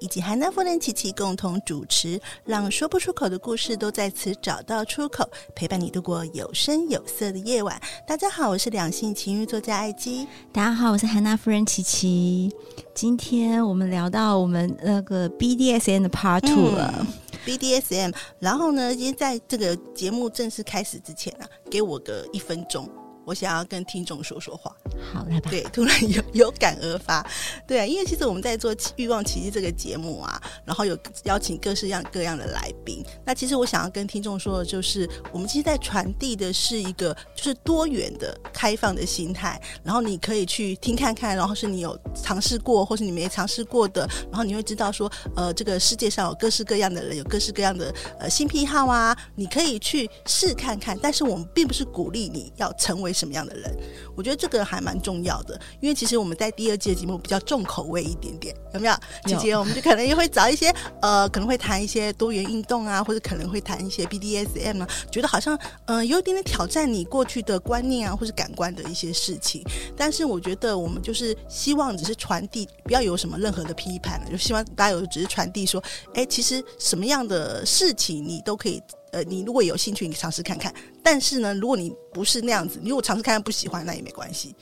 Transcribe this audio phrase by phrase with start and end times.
[0.00, 7.80] 以及韩娜夫人琪琪共同主持，让说不出口的故事都在此找到出口，陪伴你度过有声有色的夜晚。
[8.06, 10.26] 大家好，我是两性情欲作家艾姬。
[10.52, 12.50] 大家好，我是韩娜夫人琪琪。
[12.94, 16.94] 今天我们聊到我们那个 BDSM 的 Part Two 了。
[16.98, 17.06] 嗯
[17.44, 18.14] ，BDSM。
[18.38, 22.88] 然后呢，今天在这个节目正式开始之前啊，给我个一分钟。
[23.30, 24.74] 我想要跟听众说说话，
[25.12, 25.52] 好来吧。
[25.52, 27.24] 对，突然有有感而发，
[27.64, 33.04] 对啊，因为其实我们在做《欲望奇迹》这个节目啊，然后有邀请各式样各样的来宾。
[33.24, 39.62] 那其实我想要跟听众说的就是，我们其实在传递的是一个就是多元的、开放的心态。
[39.84, 50.98] 然后你可以去听看看，然后是你有尝试过，或是你没尝试过的，然后你会知道说，呃，这个世界上有各式各样的人，有各式各样的呃新癖好啊，你可以去试看看。
[51.00, 53.14] 但是我们并不是鼓励你要成为。
[53.20, 53.76] 什么样的人？
[54.16, 58.94] 我觉得这个还蛮重要的，因为其实我们在第二季的节目比较重口味一点点，有没有？
[59.26, 69.62] 姐姐，我们就可能也会找一些呃，可能会谈一些多元运动啊，或者可能会谈一些 BDSM 啊，觉得好像呃有一点点挑战你过去的观念啊，或是感官的一些事情。
[69.94, 75.82] 但是我觉得我们就是希望只是传递，不要有什么任何的批判，就希望大家有只是传递说，
[76.14, 78.82] 哎，其实什么样的事情你都可以。
[79.12, 80.72] 呃，你如果有兴趣，你尝试看看。
[81.10, 84.54] 但是呢，如果你不是那样子，你如果尝试看看不喜欢，那也没关系。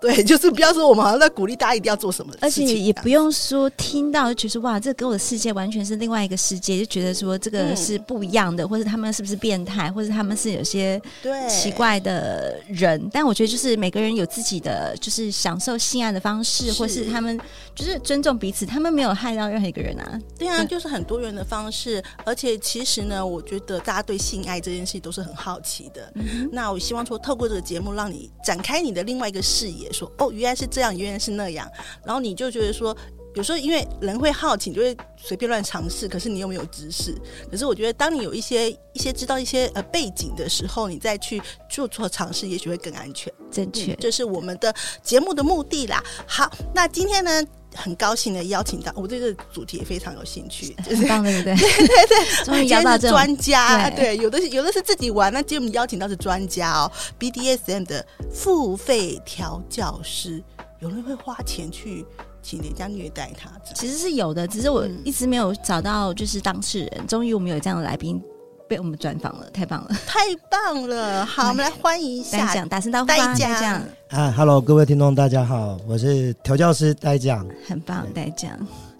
[0.00, 13.08] 对， 就是不要说我们好像在鼓励大家一定要做什么事情，而且也不用说听到就觉得哇，这跟我的世界完全是另外一个世界，就觉得说这个是不一样的，嗯、或者他们是不是变态，或者他们是有些对奇怪的人。
[13.10, 17.40] 但我觉得就是每个人有自己的就是享受性爱的方式，或是他们
[17.74, 20.20] 就是尊重彼此，他们没有害到任何一个人啊。
[20.38, 26.12] 对啊，就是很多元的方式，而且其实呢，我觉得大家对性爱这件事都是很好奇的。
[26.14, 29.92] 嗯、那我希望说，透过这个节目，让你展开你的另外一个视野。
[29.92, 31.68] 说哦，原来是这样，原来是那样，
[32.04, 32.96] 然后你就觉得说，
[33.34, 37.14] 有时候因为人会好奇，你就会随便乱尝试，可是你又没有知识。
[37.50, 43.32] 可是我觉得，当你有一些一些知道一些呃背景的时候，你再去做做尝试，也许会更安全。
[43.50, 46.02] 正确，这是我们的节目的目的啦。
[46.26, 51.54] 好，那今天呢，很高兴的邀请到我对这个主题也非常有兴趣， 就是、很棒，对不对？
[51.58, 60.42] 对对对，终于邀到专家，对，对，有的是有的是自己玩，那今天我们邀请到是专家哦，BDSM 的付费调教师，
[60.80, 62.04] 有人会花钱去
[62.44, 66.90] 请人家虐待他，其实是有的，只是我一直没有找到就是当事人。
[66.98, 68.22] 嗯、终于我们有这样的来宾
[68.68, 71.24] 被我们专访了，太棒了，太棒了！
[71.26, 73.82] 好，我们来欢迎一下，打声招呼，代将。
[74.10, 78.50] 啊哈喽，各位听众，大家好，我是调教师代讲，很棒，代讲。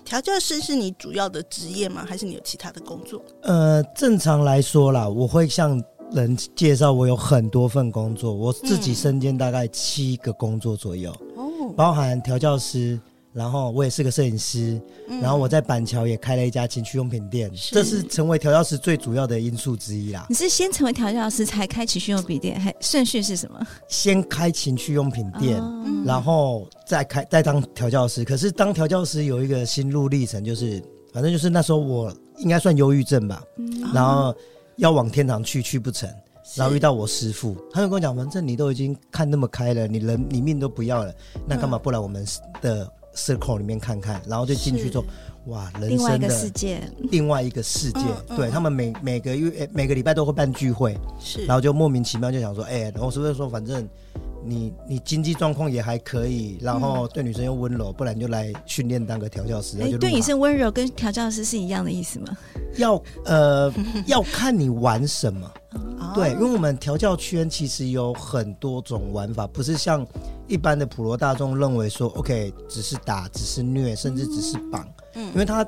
[0.07, 2.03] 调教师是你主要的职业吗？
[2.09, 3.21] 还是你有其他的工作？
[3.43, 12.99] 呃，正常来说啦，我会向人介绍我有很多份工作，我自己身兼大概七个工作左右，哦，包含调教师。
[13.35, 20.25] 然后我也是个摄影师，嗯、然后我在板桥也开了一家情趣用品店，是这是成为调教师最主要的因素之一啦。
[20.29, 23.61] 你是先成为调教师才开情趣用品店，还顺序是什么？
[23.89, 28.25] 先开情趣用品店，哦、然后再开再当调教师。
[28.25, 30.81] 可是当调教师有一个心路历程，就是
[31.13, 34.33] 反正就是那时候我应该算忧郁症吧，嗯、然后
[34.77, 36.09] 要往天堂去去不成，
[36.55, 41.13] 然后遇到我师父，他就跟我讲，反正你都已经看那么开了，你人你命都不要了，
[41.49, 42.25] 那干嘛不来我们
[42.63, 45.05] 的？circle 里面看看，然后就进去之后，
[45.47, 46.81] 哇，人生的世界，
[47.11, 53.89] 另外一个世界，嗯、对、嗯、他们每每个月每个礼拜都会办聚会，是，然后就莫名其妙就想说，哎、欸，然后是不是说反正
[54.45, 59.79] 你你经济状况也还可以，然后对女生又温柔，不然就来训练当个调教师。
[59.81, 62.37] 哎、欸，对女生温柔跟调教师是一样的意思吗？
[62.77, 63.73] 要呃
[64.07, 65.51] 要看你玩什么。
[66.15, 70.07] 对，因为我们调教圈其实有很多种玩法，不是像
[70.47, 74.87] 一般的普罗大众认为说，OK，只是打，只是虐，甚至只是绑。
[75.15, 75.67] 嗯，因为它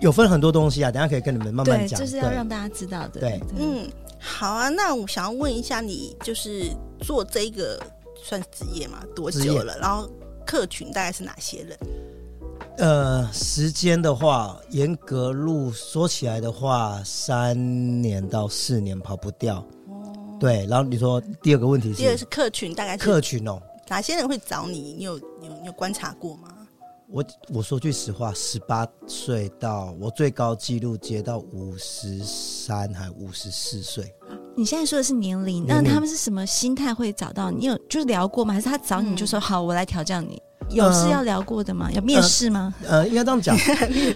[0.00, 1.98] 有分很多东西啊，等下可以跟你们慢慢讲。
[1.98, 3.20] 就是要让大家知道的。
[3.20, 3.88] 对，嗯，
[4.18, 6.64] 好啊，那我想要问一下你，就是
[7.00, 7.80] 做这个
[8.22, 9.02] 算职业吗？
[9.16, 9.78] 多久了？
[9.78, 10.10] 然后
[10.46, 11.78] 客群大概是哪些人？
[12.78, 19.58] 呃，时间的话，严格路说起来的话，三年到四年跑不掉。
[19.88, 20.66] 哦，对。
[20.66, 24.94] 然后你说第二个问题是，第二个是客群大概是客群哦，哪些人会找你？
[24.94, 26.48] 你有你有你有观察过吗？
[27.12, 34.14] 我我说句实话，十八岁到我最高纪录接到五十三还五十四岁。
[34.56, 37.66] 你现在说的是年龄，那他们是什么心态会找到你？
[37.66, 38.54] 有就是聊过吗？
[38.54, 40.40] 还是他找你就说、嗯、好，我来调教你？
[40.70, 41.90] 有是要聊过的吗？
[41.92, 42.74] 要面试吗？
[42.82, 43.56] 呃，呃，应该这样讲，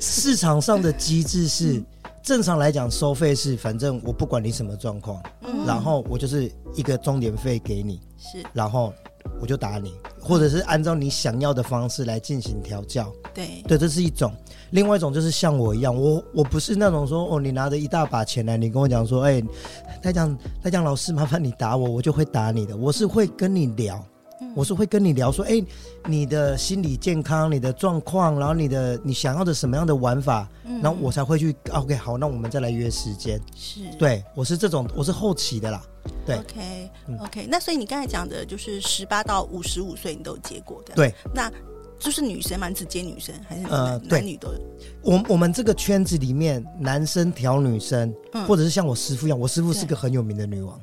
[0.00, 1.82] 市场上的机制是
[2.22, 8.92] 正常来讲，收费是反正我不管你什么状况，嗯，然后我就是一个钟点费给你，是，然后
[9.40, 14.32] 我就打你，或者是按照你想要的方式来进行调教，对，对，这是一种。
[14.70, 19.42] 另外一种就是像我一样，我我不是那种说哦，你拿着一大把钱来，你跟我讲说，哎，
[20.02, 24.04] 他讲他讲老师，麻烦你打我，我就会打你的，我是会跟你聊。
[24.54, 25.62] 我是会跟你聊说，哎，
[26.06, 31.54] 你的心理健康、你的状况，然后你的你想要的什么样的玩法，嗯、然后我才会去。
[31.72, 33.40] OK，好，那我们再来约时间。
[33.56, 35.82] 是，对，我是这种，我是后期的啦。
[36.26, 36.90] 对，OK，OK。
[37.08, 40.94] Okay, okay, 那所以你刚才讲的就是十八到五十五岁，你都有接过的。
[40.94, 41.50] 对，那
[41.98, 44.60] 就是女生嘛，只接女生还是男呃男女都有？
[45.02, 50.78] 我我们这个圈子里面，男生调女生，嗯、或者是像我师傅一样，我师傅是个很有名的女王，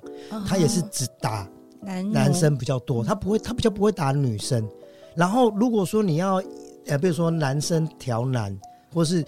[0.48, 1.48] 她也是只打。
[1.82, 4.68] 男男生比较多，他不会，他比较不会打女生。
[5.16, 6.42] 然后如果说你要，
[6.88, 8.58] 呃，比如说男生调男，
[8.94, 9.26] 或是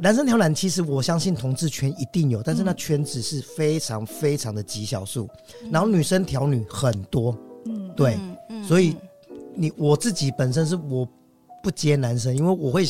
[0.00, 5.28] 男生调男，其实我相信同志圈一定有，但是那圈子是非常非常的极少数。
[5.62, 8.94] 嗯、然后女生调女很多，嗯，对，嗯嗯、所以
[9.54, 11.08] 你我自己本身是我
[11.62, 12.86] 不接男生，因为我会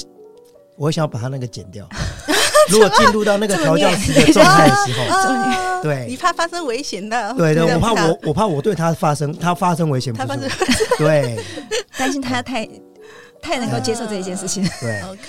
[0.76, 1.88] 我会想要把他那个剪掉。
[2.68, 10.48] 如果进入到那个调教师的状态的时候， 对，你怕发生危险的，对对，我怕我我怕我对他发生他发生危险，他发生
[10.98, 11.38] 对，
[11.96, 12.68] 担心他太
[13.40, 14.68] 太能够接受这一件事情。
[14.80, 15.20] 对，OK，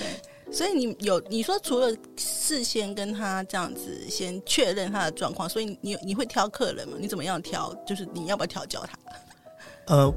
[0.51, 6.95] 所以你有你说除了事先跟他这样子先确认他的状况，所以你你会挑客人吗？
[6.99, 7.73] 你怎么样挑？
[7.85, 9.95] 就是你要不要调教他？
[9.95, 10.13] 呃，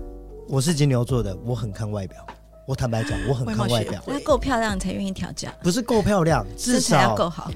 [0.49, 2.27] 我是金牛座的，我很看外表。
[2.67, 5.51] 我坦白讲，我很看外表，要够漂亮才愿意调教。
[5.63, 7.51] 不是够漂亮，至少要够好，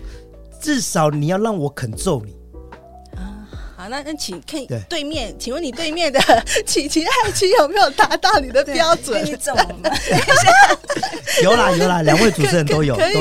[0.61, 2.35] 至少你要让我肯揍你。
[3.87, 6.21] 好，那那请看对面，对请问你对面的
[6.67, 9.23] 琪琪爱妻有没有达到你的标准？
[9.25, 9.63] 你怎么？
[11.41, 13.21] 有啦有啦， 两位主持人都有都有。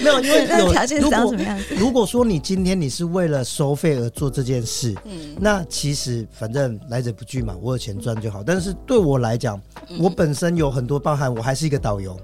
[0.00, 1.76] 没有，因为有条件是长什么样子？
[1.76, 8.42] 如果说你今天你是为了收费而做这件事，嗯，那其实反正来者不拒嘛，我有钱赚就好。
[8.42, 9.60] 但是对我来讲，
[10.00, 12.18] 我本身有很多包含，我还是一个导游，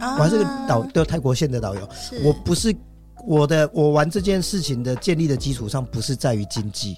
[0.00, 1.88] 我还是个导对泰国线的导游。
[2.24, 2.74] 我不是
[3.24, 6.96] 我的，我玩这件事情的建立的基础上，不是在于经济。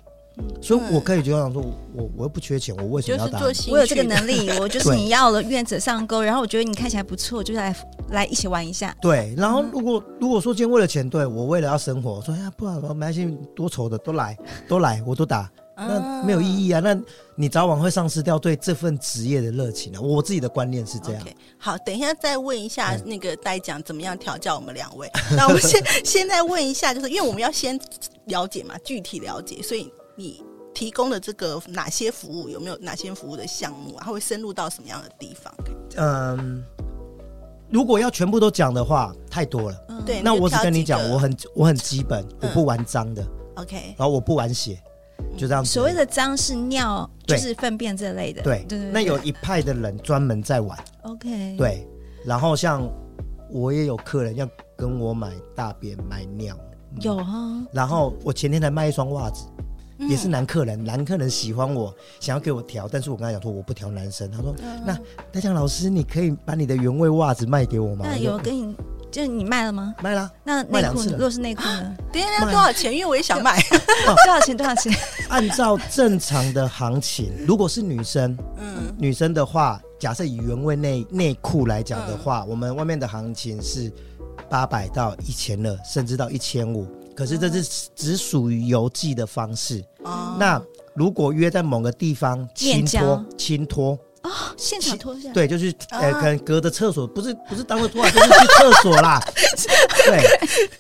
[0.61, 1.62] 所以，我可以就想说，
[1.94, 3.40] 我我又不缺钱，我为什么要打？
[3.70, 6.23] 我有这个能力， 我就是你要了，愿者上钩。
[6.23, 7.75] 然后我觉得你看起来不错，就来
[8.11, 8.96] 来一起玩一下。
[9.00, 14.37] 对，然后如果如果说今天为了钱，对我为了要生活，说哎呀，不好，没关系，多愁的都来，
[14.67, 16.81] 都来，我都打，那没有意义啊。
[16.81, 16.99] 那
[17.35, 20.00] 你早晚会丧失掉对这份职业的热情啊。
[20.00, 21.23] 我自己的观念是这样。
[21.58, 25.11] 好，等一下再问一下那个代讲怎么样调教我们两位。
[25.37, 27.78] 那我们先 现在问一下，就是因为我们要先
[28.26, 29.92] 了解嘛，具体了解，所以。
[30.16, 30.42] 你
[30.75, 32.49] 提供的这个哪些服务？
[32.49, 33.97] 有没有哪些服务的项目？
[33.99, 35.52] 它会深入到什么样的地方？
[35.97, 36.64] 嗯，
[37.71, 39.85] 如果要全部都讲的话，太多了。
[39.88, 43.26] 嗯、对，那我只跟你讲，我很我很基本，我不玩脏的。
[43.57, 44.83] OK，、嗯、然后我不玩血，
[45.37, 45.71] 就这样子。
[45.71, 48.42] 所谓的脏是尿，就是粪便这类的。
[48.42, 48.90] 对对对。
[48.90, 50.78] 那有一派的人专门在玩。
[51.02, 51.57] OK。
[51.57, 51.87] 对，
[52.25, 52.90] 然后像
[53.50, 56.57] 我也有客人要跟我买大便买尿，
[57.00, 57.62] 有啊。
[57.73, 59.45] 然后我前天才卖一双袜子。
[60.09, 64.30] 也是男客人，男客人喜欢我，想要给我调，但是我跟他讲说我不调男生。
[64.30, 64.99] 他说：“嗯、那
[65.30, 68.75] 大江老师，你可以把你的原味袜子卖给我吗？”那有给你，
[69.11, 69.94] 就是你卖了吗？
[70.02, 70.30] 卖了。
[70.44, 71.97] 那内裤如果是内裤呢？
[72.12, 72.92] 等一下多少钱？
[72.92, 73.61] 因为我也想买。
[74.06, 74.56] 多少钱？
[74.56, 74.92] 多少钱？
[75.28, 83.90] 按照正常的行情，如果是女生，嗯，女生的话，假设以原味内内裤来讲的话，嗯、我们外面的行情是
[84.49, 86.87] 八百到一千二，甚至到一千五。
[87.14, 89.85] 可是这是只属于邮寄的方式。
[90.04, 90.61] 哦，那
[90.95, 99.21] 如果约在某个地方清拖清拖哦，现场脱下，对，就是呃，可能隔着厕所，不是不是当着脱，就是去厕所啦，
[100.07, 100.23] 对，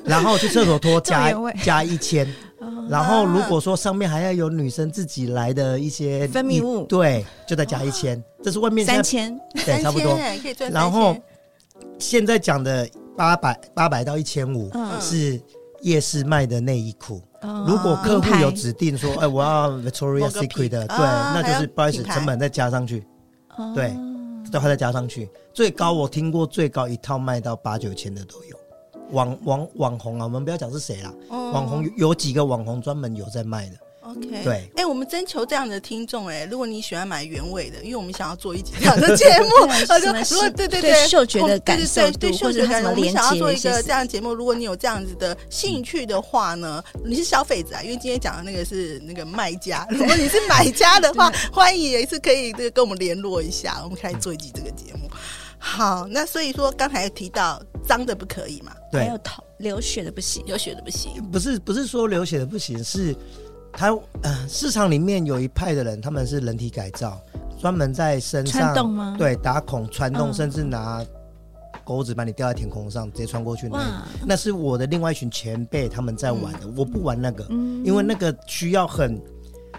[0.04, 1.32] 然后去厕所脱加
[1.64, 2.26] 加一千，
[2.88, 10.16] 然后如果说上面还要有女生自己来的一些分泌物，对，就再加一千，这是外面三千，对，差不多，
[10.70, 11.16] 然后
[11.98, 14.70] 现在讲的八百八百到一千五
[15.00, 15.40] 是
[15.82, 17.22] 夜市卖的内衣裤。
[17.66, 23.04] 如果客户有指定说，哎，我要 Victoria's Secret 的，对，那就是不好意思，成本再加上去，
[23.74, 23.92] 对，
[24.50, 25.28] 都还再加上去。
[25.52, 28.56] 最高我听过最高一套卖到八九千的都有。
[29.10, 33.76] 网网网红啊，我们不要讲是谁啦，网红有几个网红专门有在卖的。
[34.02, 39.48] OK，对，哎，我们征求这样的听众，哎，如果你喜欢买原味的，因为我们想要做一集这样的 节目，
[40.30, 55.08] 如果对对对，嗅觉的感受，对嗅觉感受，我们想要做一个这样的节目，如果你有这样子的兴趣的话呢，你是消费者啊，因为今天讲的那个是那个卖家， 如果你是买家的话，欢迎也是可以这个跟我们联络一下，我们可以做一集这个节目。
[55.58, 58.72] 好，那所以说刚才提到脏的不可以嘛？
[58.90, 63.14] 对，还有头流血的不行，流血的不行，不是不是说流血的不行是。
[63.72, 63.90] 他
[64.22, 67.20] 呃，市场里面有一派的人，他们是人体改造，
[67.60, 69.16] 专门在身上穿洞吗？
[69.18, 71.04] 对，打孔穿洞，甚至拿
[71.84, 73.78] 钩子把你吊在天空上，直接穿过去那。
[73.78, 79.20] 哇那是我的另外一群前辈他们在玩的，嗯、我不玩那个，嗯、因为那个需要很。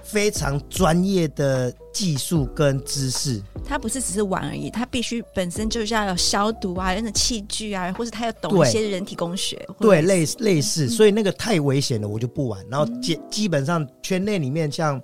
[0.04, 12.64] 非常专业的技术跟知识，他不是只是玩而已，他必须本身就是要有消毒啊，那种器具啊，或者他要懂一些人体工学，对，类似类似，所以那个太危险了，我就不玩。
[12.70, 15.02] 然后基基本上圈内里面像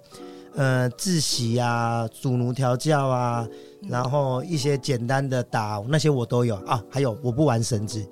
[0.55, 3.47] 呃自习啊、主奴调教啊，
[3.87, 8.05] 然后一些简单的打那些我都有啊，还有我不玩绳子。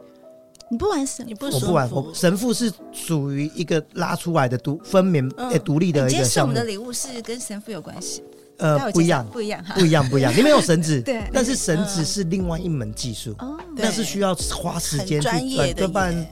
[0.69, 1.89] 你不玩神，你不我不玩。
[1.91, 6.19] 我神父是属于一个拉出来的独分娩诶独立的一个项目。
[6.19, 8.24] 今天送我们的礼物是跟神父有关系？
[8.57, 10.36] 呃，不一样，不一样，不一样，不一样。
[10.36, 16.25] 里面有绳子， 对，但是绳子是另外一门技术，哦，那是需要花时间去转，要不然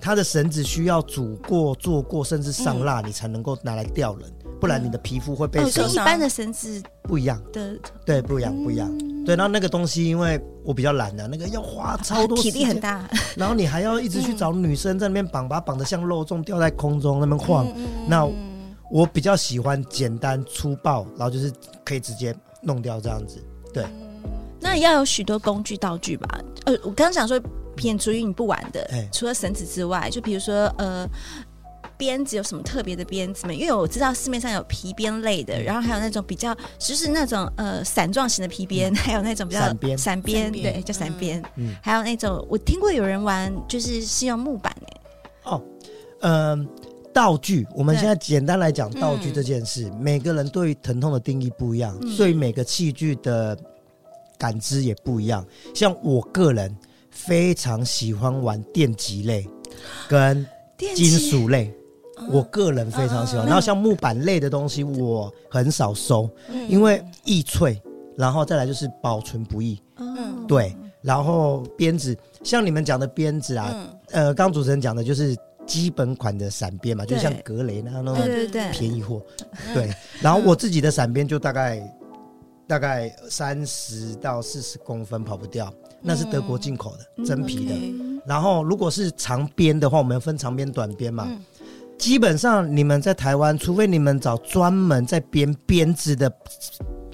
[0.00, 4.28] 他的绳子需要煮过、做过，甚至上蜡，你才能够拿来吊人。
[4.62, 5.90] 不然你的皮肤会被受伤。
[5.90, 7.76] 一般的绳子不一样的，
[8.06, 8.88] 对，不一样，不一样。
[9.26, 13.04] 对，然后那个东西，因为我比较懒的，那个要花超多体力很大。
[13.36, 17.66] 然后你还要一直去找女生在那边绑，把它绑得像肉粽吊在空中那边晃。
[18.06, 18.24] 那
[18.88, 21.52] 我比较喜欢简单粗暴，然后就是
[21.84, 23.42] 可以直接弄掉这样子。
[23.74, 23.84] 对，
[24.60, 26.38] 那也要有许多工具道具吧？
[26.66, 27.36] 呃，我刚刚讲说，
[27.74, 31.04] 偏出于你不玩的，除了绳子之外，就比如说呃。
[32.02, 33.52] 鞭子有什么特别的鞭子吗？
[33.52, 41.40] 因为我知道市面上有皮鞭类的，然后还有那种比较就是那种呃散状型的皮鞭， 还有那种比较散鞭，伞鞭对，叫散鞭。
[41.54, 45.00] 嗯，还有那种我听过有人玩，就是是用木板哎。
[45.44, 45.62] 哦，
[46.22, 46.68] 嗯，
[47.14, 53.56] 道具，我们现在简单来讲道具这件事，每个人对于疼痛的定义不一样，所以每个器具的
[54.36, 55.46] 感知也不一样。
[55.72, 56.76] 像我个人
[57.12, 59.48] 非常喜欢玩电极类
[60.08, 60.44] 跟
[60.96, 61.72] 金属类。
[62.30, 66.28] 我个人非常喜欢，然后像木板类的东西，我很少收，
[66.68, 67.80] 因为易脆，
[68.16, 69.80] 然后再来就是保存不易。
[69.96, 70.76] 嗯，对。
[71.00, 73.74] 然后鞭子，像你们讲的鞭子啊，
[74.12, 75.36] 呃，刚主持人讲的就是
[75.66, 78.24] 基本款的闪鞭嘛，就像格雷那样那种
[78.70, 79.20] 便宜货。
[79.74, 79.92] 对。
[80.20, 81.82] 然后我自己的闪鞭就大概
[82.68, 87.74] 大概三十到四十公分，跑不掉，那是德国进口的真皮的。
[88.24, 91.28] 然后如果是长鞭的话，我们分长鞭、短鞭嘛。
[92.02, 96.30] 基本上，你们在台湾，除非你们找专门在编编织的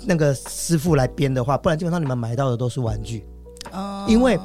[0.07, 3.23] 那个师傅来编的话，不然基本上你们买到的都是玩具。
[3.71, 4.39] 哦，因为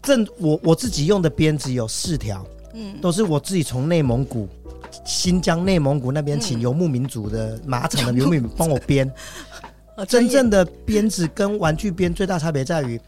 [0.00, 4.48] 正我我自己用的鞭子有四条，嗯，都是我自己从内蒙古、
[5.04, 9.12] 新疆内蒙古那边请游牧民族的马场的游牧民帮我编。
[10.06, 13.00] 真正的鞭子跟玩具鞭最大差别在于，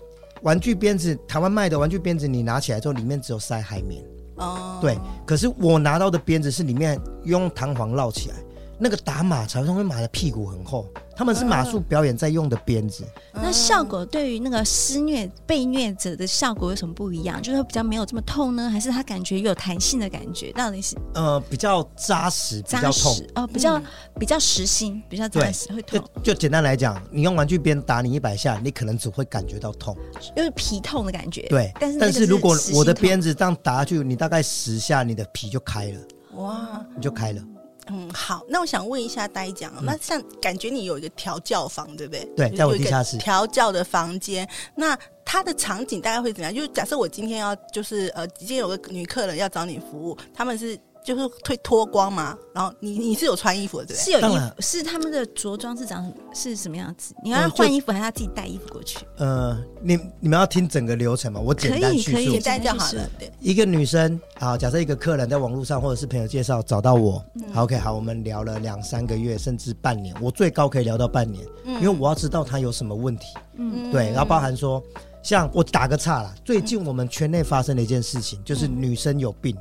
[0.43, 4.03] 玩具鞭子台湾卖的玩具鞭子，你拿起来之后里面只有塞海绵。
[4.39, 4.79] 哦。
[4.81, 8.37] 对，可是我拿到的鞭子是里面用弹簧绕起来，
[8.79, 10.87] 那个打马才会马的屁股很厚。
[11.17, 17.43] 他们是马术表演在用的鞭子，嗯、那效果对于那个施虐被虐者的效果有什么不一样？
[17.43, 20.53] 就是比较没有这么痛呢，还是他感觉有弹性的感觉？
[20.53, 23.85] 到底是呃比较扎实，比较痛哦，比较、嗯、
[24.21, 25.99] 比较实心，比较扎实会痛。
[25.99, 29.97] 就就简单来讲，你用玩具鞭打你一百下，你可能只会感觉到痛，
[30.37, 31.43] 就是皮痛的感觉。
[31.49, 36.01] 对，但是但是如果我的鞭子这样打下去，你大概十下，你的皮就开了，
[36.37, 37.43] 哇，你就开了。
[37.91, 42.25] 嗯，好，那我想问一下呆讲，嗯、那像感觉你有一个调教房，对不对？
[42.37, 46.55] 对，在我地下室调教的房间，那它的场景大概会怎样？
[46.55, 50.79] 就是假设我今天要，就是呃，今天有个女客人要找你服务，他们是
[51.09, 52.37] 就是会脱光嘛？
[52.53, 54.05] 然后你你是有穿衣服的对不对？
[54.05, 57.15] 是有衣服，是他们的着装是长是什么样子？
[57.25, 58.99] 你要换衣服，还是他自己带衣服过去？
[59.17, 61.41] 呃，你你们要听整个流程吗？
[61.41, 63.09] 我简单叙述，简单就好了。
[63.19, 73.29] 对，一个女生啊，假设一个客人在网络上或者是朋友介绍找到我，嗯、好 OK，好，我们聊了两三个月，甚至半年，我最高可以聊到半年，嗯、因为我要知道她有什么问题。
[73.57, 74.83] 嗯，对，然后包含说，
[75.23, 79.57] 像我打个岔啦，最近我们圈内发生的一件事情，就是女生有病。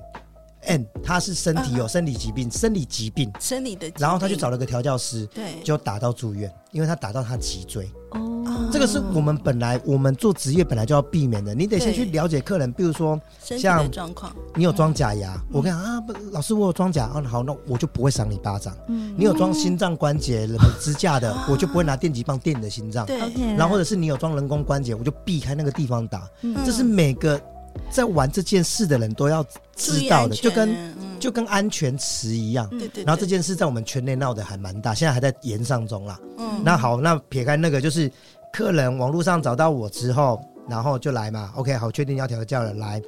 [0.68, 7.90] N，他是身体有生理疾病，生理疾病，生理的，然后他就找了个调教师，对，就打到住院，因为他打到他脊椎。
[8.12, 18.76] 哦，这个是我们本来我们做职业本来就要避免的，你得先去了解客人，比如说像状况，你有装假牙，我跟你讲啊，不，老师我有装假，啊好，那我就不会赏你巴掌。
[18.88, 20.48] 嗯，你有装心脏关节
[20.80, 23.06] 支架的， 我就不会拿电击棒电你的心脏。
[23.06, 23.18] 对，
[23.58, 26.30] 然后或者是你有装人工关节，我就避开那个地方打。
[26.42, 27.40] 嗯这是每个。
[27.90, 32.70] 在玩这件事的人都要知道的，就跟、嗯、就跟安全词一样。
[32.70, 33.04] 对对。
[33.04, 36.20] 然后这件事在我们圈内闹得还蛮大，现在还在延上中啦。
[36.38, 36.62] 嗯。
[36.64, 38.12] 那好，那撇开那个，就是
[38.52, 41.52] 客人网络上找到我之后，然后就来嘛。
[41.56, 43.02] OK，好，确定要调教了，来。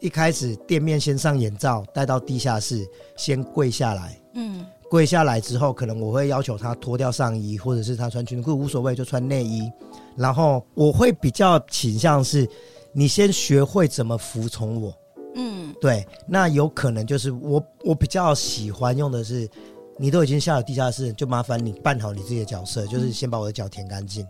[0.00, 2.84] 一开始店面先上眼罩，带到地下室，
[3.16, 4.20] 先跪下来。
[4.34, 4.64] 嗯。
[4.90, 9.70] 跪下来之后，可能我会要求他脱掉上衣，或者是他穿裙裤无所谓，就穿内衣。
[10.16, 12.48] 然后我会比较倾向是。
[12.94, 14.94] 你先学会怎么服从我，
[15.34, 19.48] 嗯，对，那有可能就是我我比较喜欢用的是，
[19.96, 24.26] 你都已经下了地下室，就麻烦你扮好你自己的角色，就是先把我的脚舔干净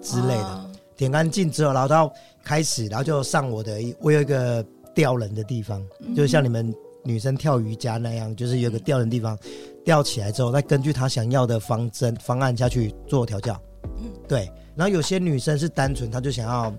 [0.00, 2.10] 之类的，舔干净之后，然后到
[2.42, 4.64] 开始，然后就上我的，我有一个
[4.94, 9.38] 吊人的地方，就是像你们女生跳瑜伽那样，就是有个吊人的地方，
[9.84, 13.60] 吊起来之后，再根据她想要的方针方案下去做调教，
[13.98, 16.74] 嗯，对，然后有些女生是单纯，她就想要。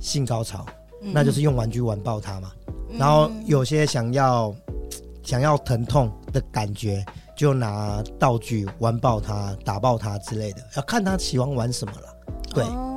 [0.00, 0.64] 性高潮，
[1.00, 2.50] 那就是用玩具玩爆他嘛。
[2.90, 4.54] 嗯、然后有些想要
[5.22, 7.04] 想要疼痛的感觉，
[7.36, 12.16] 就拿道具玩爆他、打爆他之类的，要看他喜欢玩什么了。
[12.54, 12.64] 对。
[12.64, 12.90] 哦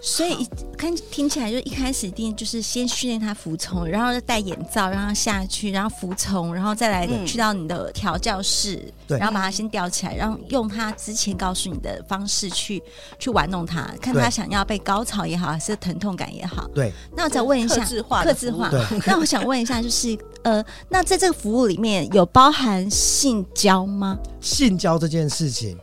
[0.00, 12.80] 所以一看听起来就一开始一定就是先训练他服从，然后戴眼罩让他下去，然后服从，然后再来去到你的调教室，然后把他先吊起来，然后用他之前告诉你的方式去
[13.18, 16.68] 去玩弄他，看他想要被高潮也好，还是疼痛感也好。
[16.74, 16.92] 对。
[17.16, 18.70] 那我再问一下，客制化，客制化。
[18.70, 18.80] 对。
[19.04, 24.16] 那我想问一下，就是呃，那在这个服务里面有包含性交吗？
[24.40, 25.76] 性交这件事情，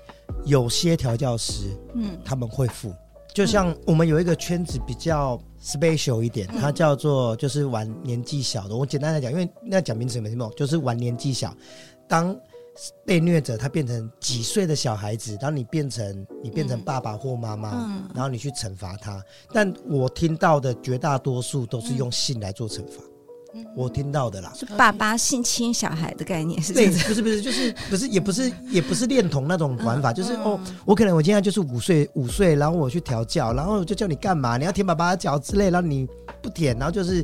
[0.45, 2.93] 有些调教师嗯他们会付。
[3.35, 8.73] 就像我们有一个圈子比较 special 一点，它叫做就是玩年纪小的。
[8.73, 11.53] 我简单来讲，因为那讲名词没听懂，就是玩年纪小。
[12.07, 12.33] 当
[13.05, 17.71] 被虐者他变成几岁的小孩子，当你变成你变成爸爸或妈妈，
[18.13, 19.21] 然后你去惩罚他。
[19.51, 23.03] 但我听到的绝大多数都是用性来做惩罚。
[23.75, 34.57] 我听到的啦，是爸爸性侵小孩的概念是这对，不是不是，就是不是也不是也不是恋童那种玩法，就是哦，我可能我现在就是五岁五岁，然后我去调教，然后就叫你干嘛？
[34.57, 36.07] 你要舔爸爸的脚之类，然后你
[36.41, 37.23] 不舔，然后就是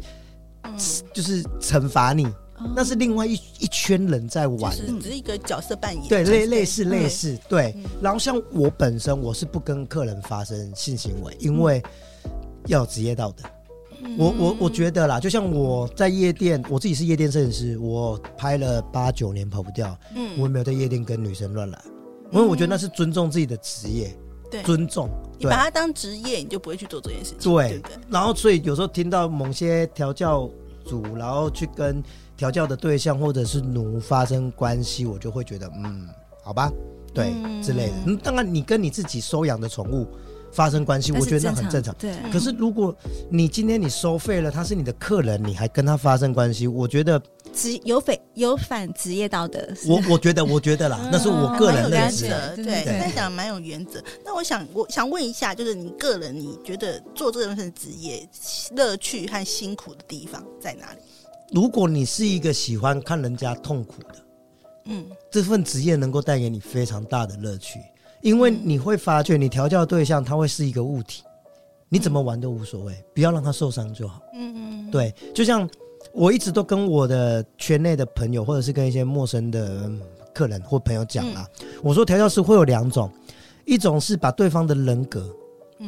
[1.13, 2.27] 就是惩罚你，
[2.75, 7.75] 那是另外一一圈人在玩，只是一个角色扮演，对，类类似类似，对。
[8.01, 11.81] 然后像我本身，我是不跟客人发生性行为，因为
[12.67, 13.43] 要有职业道德。
[14.17, 21.81] 我我我觉得啦，就像我在夜店，我自己是夜店摄影师，我拍了八九年跑不掉，嗯，我也没有在夜店跟女生乱来，
[22.31, 24.15] 因为我觉得那是尊重自己的职业，
[24.49, 27.91] 对，尊重，你把它当职业，你就不会去做这件事情，对，对。
[28.09, 30.49] 然后所以有时候听到某些调教
[30.85, 32.03] 组，然后去跟
[32.35, 36.07] 调教的对象或者是奴发生关系，我就会觉得，嗯，
[36.43, 36.71] 好吧，
[37.13, 37.93] 对，之类的。
[38.07, 40.07] 嗯，当然你跟你自己收养的宠物。
[40.51, 41.95] 发生关系，我觉得那很正常。
[41.97, 42.95] 对，可是如果
[43.29, 47.21] 你今天你收费了，他是你的客人，你还跟他发生关系，我觉得
[47.53, 49.65] 职有反有反职业道德。
[49.87, 52.25] 我我觉得，我觉得啦， 那是我个人认识。
[52.55, 54.03] 对，他讲蛮有原则。
[54.25, 58.27] 那我想，我想问一下，就是你个人，你觉得做这份职业
[58.75, 60.99] 乐趣和辛苦的地方在哪里？
[61.51, 64.15] 如果你是一个喜欢看人家痛苦的，
[64.85, 67.79] 嗯，这份职业能够带给你非常大的乐趣。
[68.21, 71.23] 因为你会发觉，你调教对象他会是一个物体，
[71.89, 74.21] 你怎么玩都无所谓，不要让他受伤就好。
[74.33, 74.53] 嗯
[74.87, 75.67] 嗯，对，就像
[76.13, 79.91] 我一直都跟我的圈内的朋友，或者是跟一些陌生的
[80.33, 81.47] 客人或朋友讲啦，
[81.81, 83.11] 我说调教师会有两种，
[83.65, 85.27] 一种是把对方的人格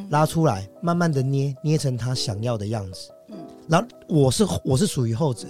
[0.10, 3.12] 拉出来，慢慢的捏捏成他想要的样子。
[3.30, 5.48] 嗯，然后我是我是属于后者，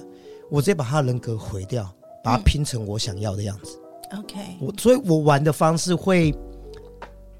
[0.51, 1.89] 我直接把他的人格毁掉，
[2.23, 3.79] 把他拼成我想要的样子。
[4.17, 6.35] OK，我所以我玩的方式会。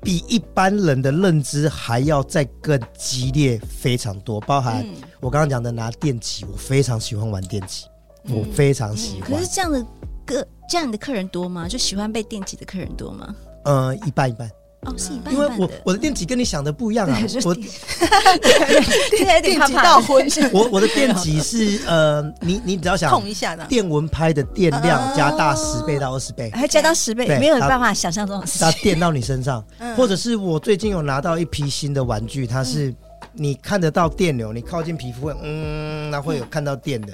[0.04, 4.86] 比一般人的认知还要再更激烈非常多，包含
[5.20, 7.86] 我刚刚讲的拿电击，我非常喜欢玩电击。
[8.30, 9.32] 我非常喜欢。
[9.32, 9.86] 可是这样的
[10.26, 11.68] 个这样的客人多吗？
[11.68, 13.36] 就喜欢被电击的客人多吗？
[13.66, 14.50] 呃，一半一半。
[14.86, 15.46] 哦，是一半一半。
[15.48, 17.54] 因为我我的电极跟你想的不一样啊，我
[19.18, 20.28] 现在电极到昏。
[20.52, 28.60] 我我的电极是呃，你你只要想碰一下的电蚊拍的电量加大十倍到二十倍，还加到十倍，没有办法想象这种事。
[28.60, 29.64] 它电到你身上，
[29.96, 32.94] 或者是我最近有拿到一批新的玩具，它是
[33.34, 37.14] 你看得到电流，你靠近皮肤会嗯，那会有看到电的，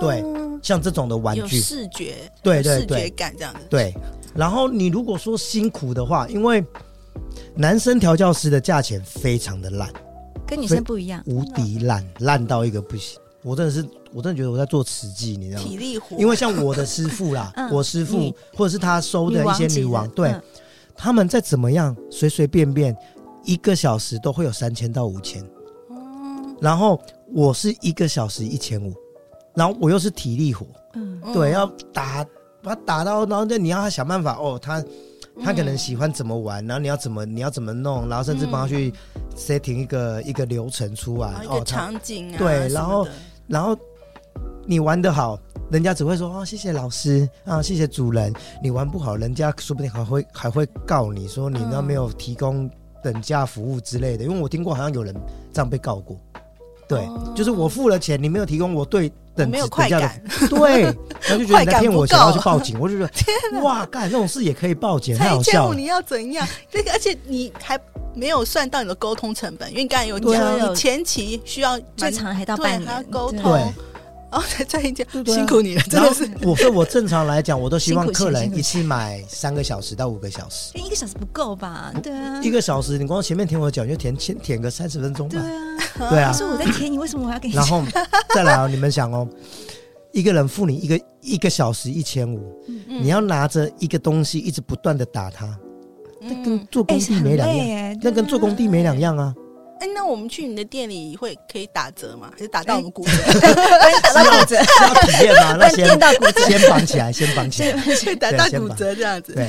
[0.00, 0.24] 对，
[0.62, 3.94] 像这种的玩具，视觉，对对对，视觉感这样子，对。
[4.34, 6.62] 然后你如果说辛苦的话，因为
[7.54, 9.90] 男生调教师的价钱非常的烂，
[10.46, 13.18] 跟女生不一样，无敌烂，烂到一个不行。
[13.42, 15.68] 我真的是，我真的觉得我在做慈济，你知道吗？
[15.68, 16.16] 体力活。
[16.18, 20.34] 因为像我的师傅啦， 我师傅或者是他收的一些女王，对，
[20.96, 22.96] 他们再怎么样随随便便
[23.44, 25.44] 一个小时都会有三千到五千。
[26.60, 27.00] 然后
[27.32, 28.92] 我是一个小时一千五，
[29.54, 32.24] 然后我又是体力活，嗯，对，要打
[32.62, 34.84] 把他打到，然后那你要他想办法哦，他。
[35.44, 38.92] 他可能喜欢怎么玩，然后你要怎么你要怎么弄，然后甚至帮他去
[39.36, 42.38] setting 一个、嗯、一个流程出来，一个场景啊。
[42.38, 43.06] 对，然后
[43.46, 43.76] 然后
[44.66, 45.38] 你玩的好，
[45.70, 48.32] 人家只会说哦，谢谢老师啊，谢谢主人。
[48.62, 52.68] 你玩不好，人家说不定还会还会告你说你那没有提供
[53.02, 54.24] 等价服务之类的。
[54.24, 55.14] 因为我听过好像有人
[55.52, 56.18] 这样被告过。
[56.88, 59.12] 对，哦、就是我付了钱，你没有提供我对。
[59.36, 62.78] 等没有快感，对，他就觉得你在骗我，想要去报警。
[62.80, 65.74] 我就觉得，天哪，哇，干这种事也可以报警，太好笑了。
[65.74, 66.46] 你要怎样？
[66.70, 67.78] 这个，而且你还
[68.14, 73.72] 没有算到你的沟通成本，因为你刚才有讲，你前期需要最长还到半年，还要沟通。
[74.32, 76.28] 哦，再再一件，辛苦你了，真的是。
[76.42, 80.72] 我说我正常来讲，我都希望客人一次买三个小时到五个小时。
[80.74, 81.92] 一个小时不够吧？
[82.02, 85.40] 对啊，一个小时你光前面舔我脚，你就舔舔舔个三十分钟吧。
[85.40, 86.32] 对啊，对啊。
[86.32, 87.54] 可是我在舔你，为什么我要给你？
[87.54, 87.82] 然后
[88.34, 89.26] 再来哦，你们想哦，
[90.12, 95.56] 一个人付你一个一个小时一千五，你要拿着一个东西一直不断的打他，
[96.20, 99.34] 那跟做工地没两样，那跟做工地没两样啊。
[99.78, 102.30] 哎，那我们去你的店里会可以打折吗？
[102.32, 103.12] 还是打到我们骨折？
[104.02, 104.56] 打到骨折？
[104.56, 105.56] 要体验吗？
[105.58, 109.34] 那先先绑起来，先绑起来，先打到骨折这样子。
[109.34, 109.46] 对，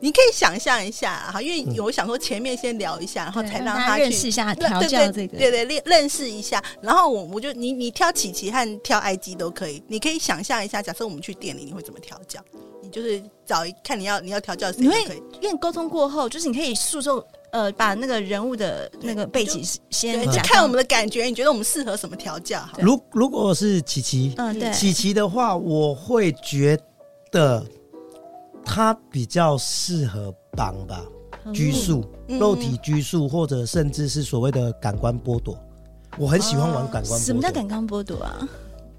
[0.00, 6.62] 你可以想象一下哈，因为我想说前面先聊一下，然后才让他认识一下调教这个，对对，认认识一下。
[6.82, 12.40] 然后我我就你你挑琪琪和挑 IG 都可以，你可以想象一下，假设我们去店里，你会怎么调教？
[12.82, 14.78] 你就是找一看你要你要调教谁？
[14.80, 15.00] 你会
[15.40, 17.24] 因为沟通过后，就是你可以诉说。
[17.50, 22.62] 呃，把那个人物的那个背景先就看我们的感觉，你觉得我们适合什么调教？
[22.78, 26.78] 如如果是琪琪，嗯，对，琪琪的话，我会觉
[27.32, 27.64] 得
[28.64, 31.02] 他比较适合绑吧，
[31.54, 35.58] 拘束、肉体拘束，或者甚至是所谓的感官剥夺。
[36.18, 37.18] 我很喜欢玩感官剥夺。
[37.18, 38.48] 什么叫感官剥夺啊？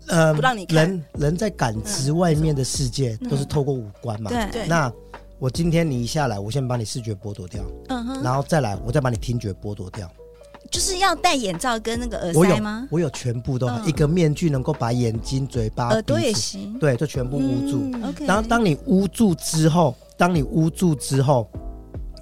[0.07, 4.91] 呃，不让你人人在感知外面的世界都是透过五官嘛，对，那。
[5.39, 10.11] 我今天你一下来，我先把你视觉剥夺掉，嗯哼，然后再来，我再把你听觉剥夺掉。
[10.69, 12.87] 就是要戴眼罩跟那个耳塞吗？
[12.91, 17.89] 我有，我有全部都好，一个面具能够把眼睛、嘴巴、耳朵也行，对，就全部捂住。
[18.05, 18.25] OK。
[18.25, 21.49] 然后当你捂住之后，当你捂住之后，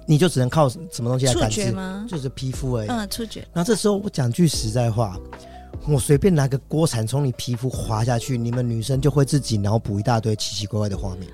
[0.06, 2.06] 你就只能靠什么东西来感知吗？
[2.08, 2.88] 就是皮肤而已。
[2.88, 3.40] 嗯，触觉。
[3.52, 5.18] 然后这时候我讲句实在话，
[5.86, 11.28] 我随便拿个锅铲从你皮肤划下去，你们女生就会自己脑补一大堆奇奇怪怪的画面。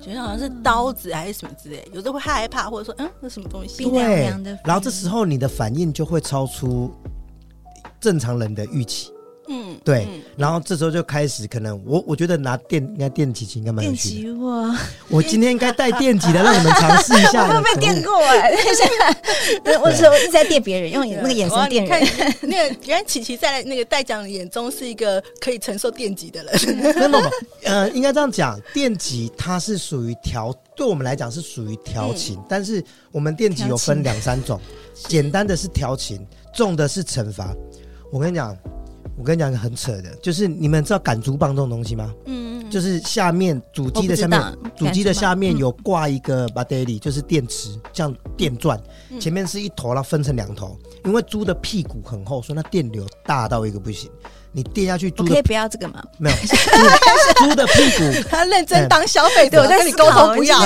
[0.00, 3.76] 觉得好像是刀子还是什么之类，有的会害怕，或者说嗯，那什么东西？
[3.76, 4.58] 冰凉凉的。
[4.64, 6.90] 然后这时候你的反应就会超出
[8.00, 9.10] 正常人的预期。
[9.52, 10.06] 嗯，对。
[10.36, 14.14] 然后这时候就开始可能我我觉得拿电应该电击应该蛮有趣的。
[14.14, 14.78] 电击哇！
[15.10, 17.48] 我今天应该带电击的，让你们尝试一下。
[17.52, 18.52] 我被电过哎！
[19.82, 22.00] 我是我一直在电别人，用那个眼神电人。
[22.42, 26.76] 那个原来琪琪在那个戴讲的眼中是一个可以承受电击的人。
[26.76, 27.30] 没有没有，
[27.64, 34.60] 呃，应该这样讲，电击它是属于调，对我们来讲是属于调情，但是我们电击有分两三种，
[35.08, 37.52] 简单的是调情，重的是惩罚。
[38.12, 38.56] 我跟你讲。
[39.20, 42.10] 我跟你讲个很扯的，就是你们知道赶竹棒这种东西吗？
[42.24, 44.40] 嗯嗯，就是下面主机的下面，
[44.74, 48.80] 主机的下面有挂一个 battery，就是电池，像电钻，
[49.20, 50.74] 前面是一头，然后分成两头。
[51.04, 54.10] 因为猪的屁股很厚，所以那电流大到一个不行。
[54.52, 56.02] 你电下去，猪可以不要这个吗？
[56.18, 56.36] 没有，
[57.36, 60.58] 猪的屁股，他认真当消费者，我跟你沟通不要。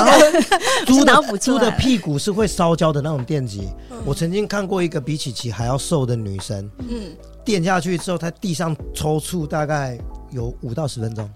[0.87, 3.69] 猪的 猪的屁股是会烧焦的那种电极。
[4.05, 7.15] 我曾经看过一个比琪琪还要瘦的女生，嗯。
[7.45, 9.99] 垫下去之后，他地上抽搐大概
[10.31, 11.29] 有五到十分钟，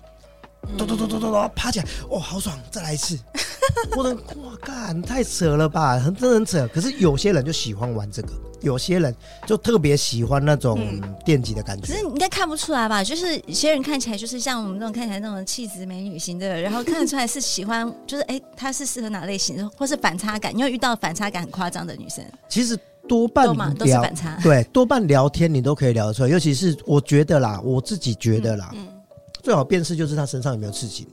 [0.77, 3.19] 咚咚咚咚咚咚，爬起来，哦，好爽，再来一次，
[3.97, 6.69] 我的哇，干太扯了吧，很真的很扯。
[6.69, 9.15] 可是有些人就喜欢玩这个，有些人
[9.47, 10.81] 就特别喜欢那种
[11.25, 11.87] 电击的感觉。
[11.87, 13.05] 可是你应该看不出来吧？
[13.05, 20.55] 就是有些人看起来就是像我们这种看起来那种气质美女型的，然后看得出来是喜欢， 就是哎，她是适合哪类型的，或是反差感？
[20.55, 22.25] 你有遇到反差感很夸张的女生？
[22.49, 22.77] 其实
[23.09, 26.29] 多半聊都是反差，对，多半聊天你都可以聊得出来。
[26.29, 29.01] 尤其是我觉得啦，我自己觉得啦，嗯嗯、
[29.43, 31.07] 最好辨识就是他身上有没有刺青。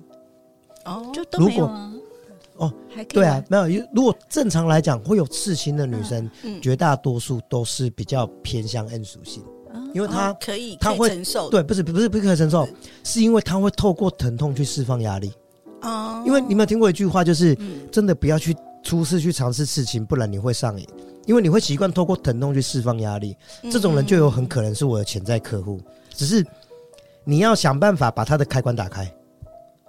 [0.85, 1.91] 哦，就都没有啊。
[2.57, 2.73] 哦，
[3.09, 3.85] 对啊，没有。
[3.93, 6.29] 如果正常来讲，会有刺青的女生，
[6.61, 9.43] 绝大多数都是比较偏向 N 属性，
[9.93, 11.49] 因为她可以，她会承受。
[11.49, 12.65] 对，不是不是不可以承受，
[13.03, 15.33] 是因为她会透过疼痛去释放压力。
[15.81, 17.57] 哦，因为你有没有听过一句话，就是
[17.91, 20.87] 真的不要去初次去尝试刺青，不然你会上瘾，
[21.25, 23.35] 因为你会习惯透过疼痛去释放压力。
[23.71, 25.81] 这种人就有很可能是我的潜在客户，
[26.13, 26.45] 只是
[27.23, 29.11] 你要想办法把他的开关打开。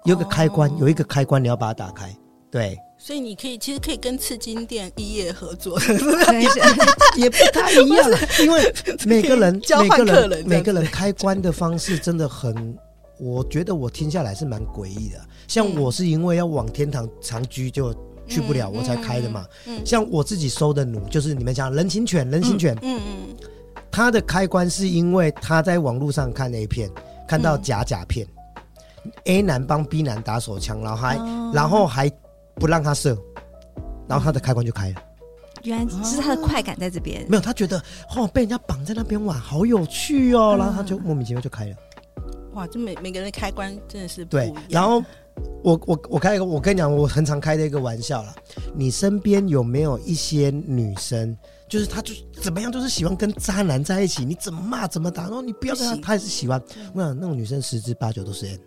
[0.05, 2.17] 有个开关，有一个开关，你要把它打开。
[2.49, 12.79] 对，所以你可以其实可以跟刺金店一夜合作，也不太一样，因为每个人 每个人每个人开关的方式真的很，
[13.19, 15.19] 我觉得我听下来是蛮诡异的。
[15.49, 17.93] 像我是因为要往天堂长居就
[18.27, 19.47] 去不了，我才开的嘛。
[19.85, 23.37] 像我自己收的奴，就是你们讲人形犬，人形犬，嗯嗯，
[23.91, 26.91] 他的开关是因为他在网络上看 A 片，
[27.27, 28.27] 看到假假片。
[29.27, 32.11] A 男帮 B 男打手枪，然后还、哦、然后还
[32.57, 33.17] 不让他射，
[34.09, 34.97] 然后他的开关就开了。
[35.63, 37.25] 原来是他的快感在这边。
[37.29, 37.81] 没有，他觉得
[38.17, 41.77] 哦被人家绑在那边玩好有趣哦，嗯、然后他就莫名其妙就开了。
[42.55, 44.53] 哇，这每每个人的开关真的是不对。
[44.69, 45.01] 然后
[45.63, 48.35] 我我我开一个，我跟你讲，我很常开的一个玩笑啦。
[48.75, 51.37] 你身边有没有一些女生，
[51.69, 54.25] 就是她就怎么样，就是喜欢跟渣男在一起？
[54.25, 56.63] 你怎么骂怎么打，然后你不要跟她，她还是喜欢。
[56.95, 58.61] 我想那种女生十之八九都是 N。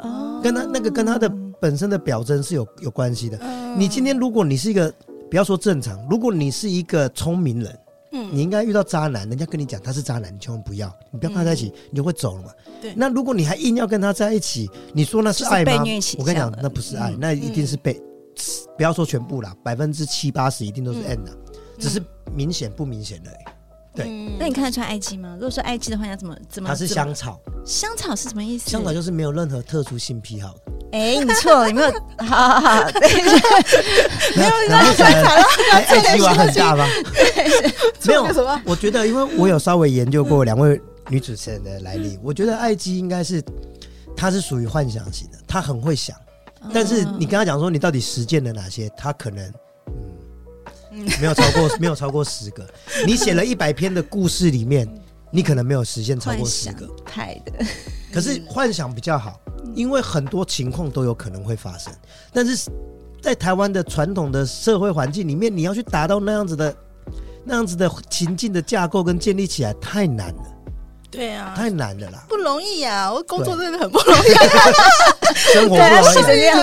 [0.00, 3.38] 哦，跟她那个跟她的本身的表征是有有关系的。
[3.42, 4.92] 嗯、你今天如果你是一个
[5.30, 7.78] 不要说正常，如果你是一个聪明人，
[8.16, 12.50] 嗯，你应该遇到渣男，人家跟你讲他是渣男，你千万不要，你不要跟他在一起，嗯、你就会走了嘛。
[12.80, 12.94] 对。
[12.96, 15.72] 那如果你还硬要跟他在一起，你说那是爱吗？
[16.18, 18.02] 我跟你讲，那不是爱，嗯、那一定是被，嗯、
[18.76, 22.02] 不要说全部啦，百分之七八十一定都是 N 的，嗯、只是
[22.34, 23.56] 明显不明显而已。
[23.94, 24.06] 对，
[24.38, 25.32] 那你看得出来爱姬吗？
[25.34, 26.68] 如果说爱姬的话，你要怎么怎么？
[26.68, 28.68] 它是香草，香草是什么意思？
[28.68, 30.60] 香草就是没有任何特殊性癖好的。
[30.92, 31.90] 哎，你错了，你没有，
[32.24, 33.22] 好好好，对，
[34.36, 35.30] 没有，你知道香草，
[35.72, 36.86] 爱姬玩很大吗？
[38.04, 38.60] 没有什么。
[38.64, 43.42] 我觉得，因为我有稍微研究过两位女主持人的来历，我觉得爱姬应该是，
[44.16, 46.16] 她是属于幻想型的，她很会想，
[46.72, 49.52] 但是你跟她讲说你到底实践了哪些，她可能。
[51.20, 52.66] 没有超过，没有超过十个。
[53.06, 54.88] 你写了一百篇的故事里面，
[55.30, 56.88] 你可能没有实现超过十个。
[57.04, 57.52] 太的，
[58.10, 59.38] 可是幻想比较好，
[59.76, 61.92] 因为很多情况都有可能会发生。
[62.32, 62.68] 但是
[63.22, 66.74] 在台湾的传统的社会环境里面，你要去达到那样子的、
[67.44, 70.55] 那样子的情境的架构跟建立起来，太难了。
[71.16, 73.10] 对啊，太难了啦，不容易啊！
[73.10, 74.28] 我工作真的很不容易，
[75.52, 76.58] 生活不容易，这样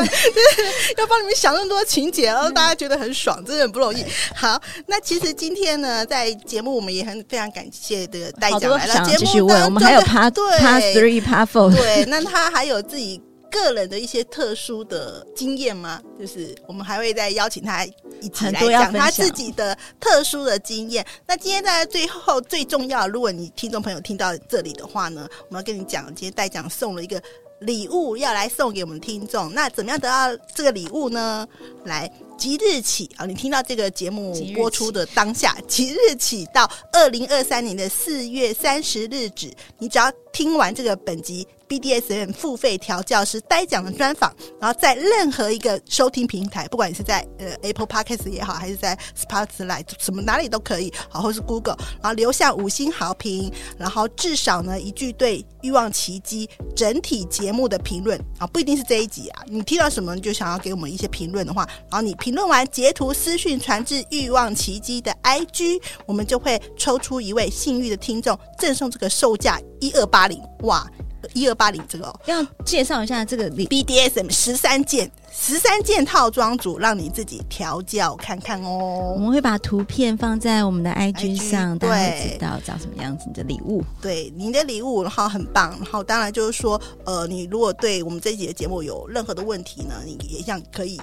[0.98, 4.06] 要帮你们想那么多情节，然后大家觉得很爽，真的很不容易。
[4.36, 13.20] 好，那其实今天呢，在节目我们也很非常感谢这个戴讲来了节目，我们还有 Part Part Three Part Four，对，那他还有自己。
[13.54, 16.02] 个人的一些特殊的经验吗？
[16.20, 21.06] 就是我们还会再邀请他一起来讲他自己的特殊的经验。
[21.28, 27.22] 那今天在最后最重要，如果你听众朋友听到这里的话呢，我们要跟你讲，今天代讲送了一个
[27.60, 29.54] 礼物要来送给我们听众。
[29.54, 31.48] 那怎么样得到这个礼物呢？
[31.86, 32.12] 来。
[32.36, 41.48] 即日起啊，你听到这个节目播出的当下，即日，即日起到二零二三年的四月三十日止，你只要听完这个本集
[41.80, 62.14] BDSM 付费调教师呆讲的专访，然后在任何一个收听平台，不管你是在呃 Apple Podcast 也好，还是在 Spotify 什么哪里都可以，好，或是 Google，然后留下五星好评，然后至少呢一句对欲望奇迹整体节目的评论啊，不一定是这一集啊，你听到什么你就想要给我们一些评论的话，然后你。
[62.24, 70.90] 评论完截图私讯传至欲望奇迹的 IG，我们就会抽出一位幸运的听众，赠送这个售价一二八零哇，
[71.34, 79.14] 一二八零这个、哦、要介绍一下这个 BDSM 十三件十三件套装组，让你自己调教看看哦。
[79.16, 83.26] 我们会把图片放在我们的 IG 上，IG, 大家会知道长什么样子。
[83.28, 85.72] 你的礼物，对，你的礼物，然后很棒。
[85.82, 91.00] 然后当然就是说，呃，你如果对我们这一集的节目有任何的问题呢，你也想可以。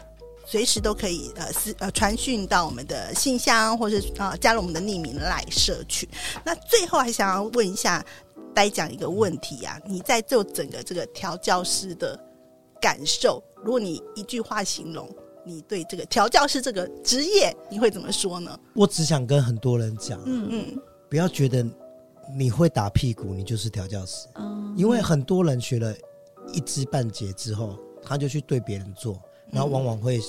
[0.47, 6.09] 随时都可以呃私呃传讯到我们的信箱，或是啊、呃、加入我们的匿名赖社群。
[6.43, 8.05] 那最后还想要问一下，
[8.55, 12.19] 戴讲一个问题啊，你在做整个这个调教师的
[12.81, 15.09] 感受，如果你一句话形容
[15.45, 18.59] 你对这个调教师这个职业，你会怎么说呢？
[18.75, 21.65] 我只想跟很多人讲，嗯嗯，不要觉得
[22.37, 25.95] 你会打屁股，你就是调教师，嗯，因为很多人学了
[26.53, 30.21] 一知半解之后，他就去对别人做，然后往往会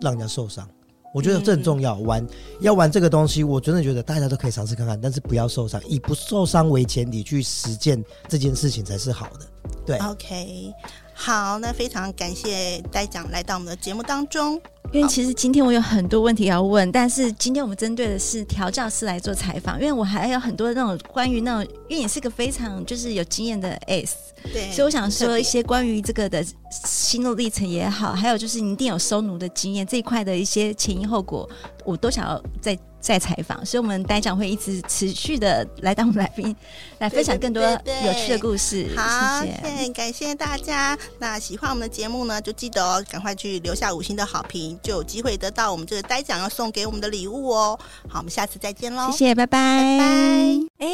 [0.00, 0.68] 让人家受伤。
[1.12, 2.26] 我觉得这很重要，玩
[2.60, 9.46] 要玩这个东西，我真的觉得大家都可以尝试看看，但是不要受伤，以不受伤为前提去实践这件事情才是好的。
[9.86, 10.72] 对，OK，
[11.20, 14.58] 好，那非常感谢呆奖来到我们的节目当中。
[14.92, 24.16] 因为其实今天我有很多问题要问，但是今天我们针对的是调教师来做采访，因为我还有很多那种关于那种，因为你是个非常就是有经验的 S，
[24.52, 31.46] 对，所以我想说一些关于这个的心路历程也好，还有就是你一定有收奴的经验这一块的一些前因后果，
[31.84, 32.78] 我都想要再。
[33.00, 36.54] 在采访，所以我们呆奖会一直持续的来当我们来宾，
[36.98, 38.82] 来分享更多有趣的故事。
[38.82, 40.98] 对对对对好，谢谢，感谢大家。
[41.18, 47.78] 那喜欢我们的节目呢，就记得哦，赶快去留下五星的好评，就有机会得到我们这个呆奖要送给我们的礼物哦。
[48.08, 50.86] 好，我们下次再见喽，谢谢，拜拜，拜拜。
[50.86, 50.88] 哎，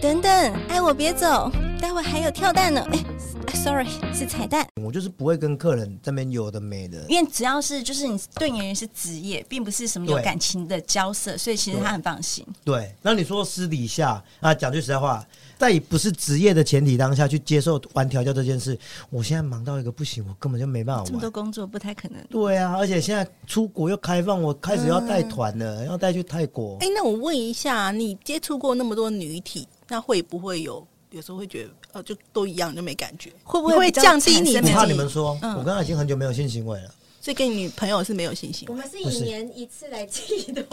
[0.00, 2.86] 等等，爱我别走，待会还有跳蛋呢。
[2.92, 3.35] 哎。
[3.66, 4.64] Sorry，是彩蛋。
[4.80, 12.46] 我就是不会跟客人这边有的没的，因为只要是就是你对演员是职业，并不是什么有感情的交涉，所以其实他很放心。
[12.64, 15.26] 对，那你说私底下啊，讲句实在话，
[15.58, 18.78] 在以不是职业的前提当下去接受玩调教这件事，
[19.10, 21.10] 我现在忙到一个不行，我根本就没办法玩。
[21.10, 22.24] 这么多工作不太可能。
[22.30, 26.76] 对啊，而且现在出国又开放，我开始要带团了，嗯、要带去泰国。
[26.82, 30.86] 哎、欸，那我问一下，你接触过那么多女体，那会不会有？
[31.10, 34.56] 有时候会觉得，呃，就都一样，就没感觉，会不会会降低你？
[34.56, 38.74] 我怕你们说，嗯、我刚刚已经很久没有性行为了，所以跟你女朋友是没有性行为。
[38.74, 40.66] 我们是一年一次来记的。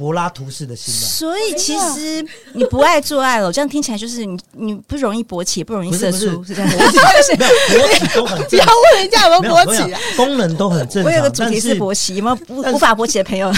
[0.00, 6.70] 柏拉图式的心，所以其实你不爱做爱了，这样听起来就是你你不容易勃起，不容易射出，是这样。
[6.70, 11.04] 勃起都很正常，不要问人家有没有勃起，功能都很正常。
[11.04, 12.38] 我有个主题是勃起，有没有
[12.72, 13.52] 无法勃起的朋友？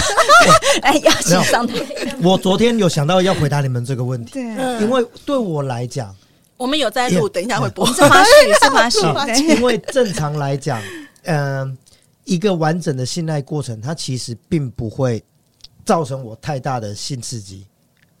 [0.81, 1.75] 哎，邀请上台。
[2.21, 4.43] 我昨天有想到要回答你们这个问题，对，
[4.81, 6.13] 因为对我来讲，
[6.57, 9.55] 我们有在录，等一下会播，是花絮，是花絮。
[9.55, 10.81] 因为正常来讲，
[11.23, 11.77] 嗯，
[12.25, 15.23] 一个完整的性爱过程，它其实并不会。
[15.85, 17.67] 造成我太大的性刺激，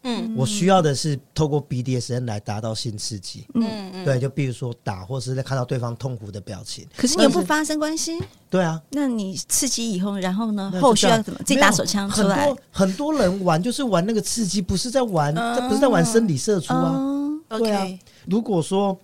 [0.03, 3.91] 嗯，我需要的是透过 BDSN 来达到性刺激，嗯。
[3.93, 6.85] 嗯，对，就比如说打，或是在看到对方痛苦的表情。
[6.97, 10.73] 可是你又不发生关系，对啊，那你刺激以后，然后呢？
[10.81, 11.39] 后续要怎么？
[11.45, 12.35] 自己打手枪出来？
[12.35, 16.99] 很多很多人玩就是玩那个刺激，不是在玩，这不是在玩生理射出啊。
[17.49, 17.87] 对啊，
[18.25, 18.97] 如果说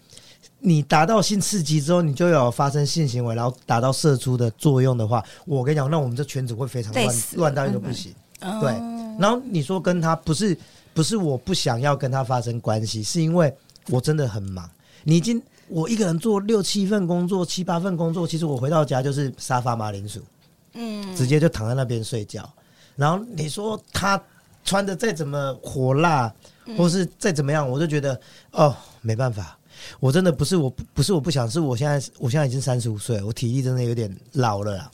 [0.59, 8.13] 你达到性刺激之后，你就有发生性行为，然后达到射出的作用的话，我跟你讲，那我们这圈子会非常乱，乱到一个不行。
[8.39, 8.71] 对，
[9.19, 10.57] 然后你说跟他不是
[10.93, 13.53] 不是我不想要跟他发生关系，是因为
[13.89, 14.69] 我真的很忙。
[15.03, 20.21] 你已经我一个人做六七份工作，七八份工作，其实我回到家就是沙发马铃薯，
[20.73, 22.49] 嗯，直接就躺在那边睡觉。
[22.95, 24.21] 然后你说他
[24.65, 26.33] 穿的再怎么火辣，
[26.77, 28.19] 或是再怎么样，我就觉得
[28.51, 29.57] 哦，没办法，
[29.99, 34.91] 我真的不是我不是我不想，是我现在我现在已经三十五岁，我体力真的有点老了啦。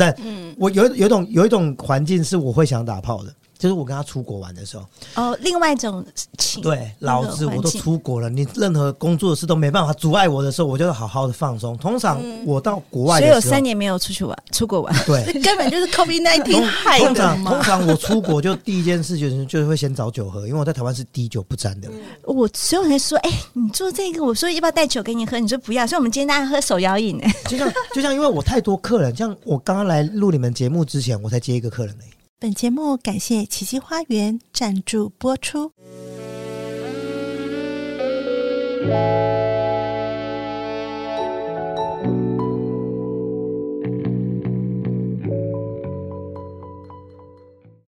[0.00, 0.16] 但
[0.56, 3.34] 我有有一种有一种环境是我会想打炮的。
[3.60, 6.02] 就是我跟他出国玩的时候，哦，另外一种
[6.38, 11.76] 情，对，老子我都出国了，你任何工作的事都没办法阻碍我的时候，我就好好的放松。
[11.76, 17.04] 通常我到国外的时候，所以有三年没有出去玩，出国玩，对，根本就是 COVID-19 害的。
[17.04, 21.90] 通常通常我出国就第一件事就是就是会先找酒喝，因为我在台湾是滴酒不沾的。
[22.24, 25.38] 我所以我才说，哎，你做这个，我说要不要带酒给你喝？
[25.38, 25.86] 你说不要。
[25.86, 32.10] 所以我们今天大家喝手摇饮，哎，就像就像因为我太多客人，像我刚刚来录你们节目之前，我才接一个客人而已。
[32.40, 35.72] 本节目感谢奇迹花园赞助播出。